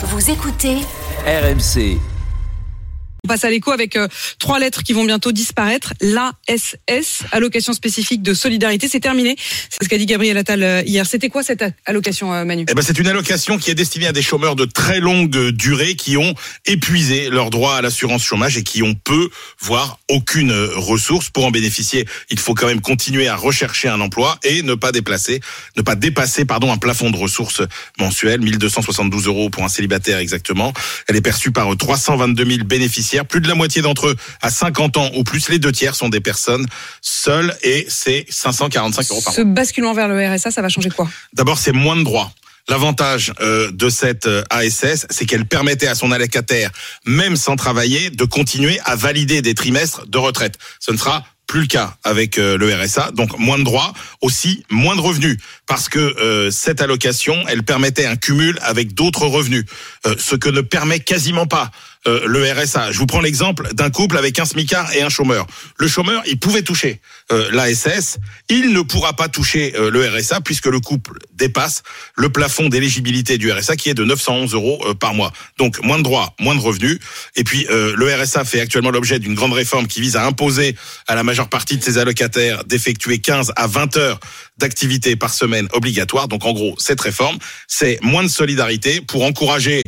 [0.00, 0.76] Vous écoutez
[1.26, 1.98] RMC.
[3.24, 4.06] On passe à l'écho avec euh,
[4.38, 5.92] trois lettres qui vont bientôt disparaître.
[6.00, 9.36] L'ASS, allocation spécifique de solidarité, c'est terminé.
[9.38, 11.04] C'est ce qu'a dit Gabriel Attal euh, hier.
[11.04, 14.12] C'était quoi cette allocation, euh, Manu Eh ben, c'est une allocation qui est destinée à
[14.12, 16.34] des chômeurs de très longue durée qui ont
[16.64, 19.30] épuisé leur droit à l'assurance chômage et qui ont peu,
[19.60, 21.30] voire aucune ressource.
[21.30, 24.92] Pour en bénéficier, il faut quand même continuer à rechercher un emploi et ne pas
[24.92, 25.40] déplacer,
[25.76, 27.62] ne pas dépasser, pardon, un plafond de ressources
[27.98, 30.72] mensuel, 1272 euros pour un célibataire exactement.
[31.08, 34.96] Elle est perçue par 322 000 bénéficiaires plus de la moitié d'entre eux à 50
[34.96, 35.48] ans ou plus.
[35.48, 36.66] Les deux tiers sont des personnes
[37.00, 41.08] seules et c'est 545 euros par Ce basculement vers le RSA, ça va changer quoi?
[41.32, 42.32] D'abord, c'est moins de droits.
[42.68, 46.70] L'avantage euh, de cette euh, ASS, c'est qu'elle permettait à son allocataire,
[47.06, 50.58] même sans travailler, de continuer à valider des trimestres de retraite.
[50.78, 54.64] Ce ne sera plus le cas avec euh, le RSA, donc moins de droits, aussi
[54.70, 59.64] moins de revenus, parce que cette allocation, elle permettait un cumul avec d'autres revenus,
[60.18, 61.70] ce que ne permet quasiment pas
[62.08, 62.90] euh, le RSA.
[62.90, 65.46] Je vous prends l'exemple d'un couple avec un smicard et un chômeur.
[65.76, 67.00] Le chômeur, il pouvait toucher
[67.30, 71.82] euh, l'ASS, il ne pourra pas toucher euh, le RSA puisque le couple dépasse
[72.16, 75.32] le plafond d'éligibilité du RSA qui est de 911 euros par mois.
[75.58, 76.98] Donc moins de droits, moins de revenus.
[77.36, 80.74] Et puis le RSA fait actuellement l'objet d'une grande réforme qui vise à imposer
[81.06, 84.20] à la majeure partie de ses allocataires d'effectuer 15 à 20 heures
[84.58, 86.28] d'activité par semaine obligatoire.
[86.28, 89.82] Donc en gros, cette réforme, c'est moins de solidarité pour encourager,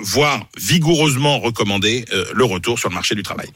[0.00, 3.48] voire vigoureusement recommander euh, le retour sur le marché du travail.